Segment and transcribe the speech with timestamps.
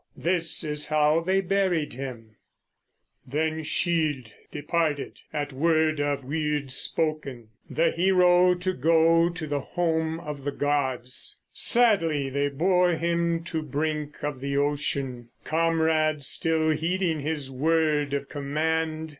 [0.17, 2.35] This is how they buried him:
[3.23, 10.19] Then Scyld departed, at word of Wyrd spoken, The hero to go to the home
[10.21, 11.37] of the gods.
[11.53, 18.27] Sadly they bore him to brink of the ocean, Comrades, still heeding his word of
[18.27, 19.09] command.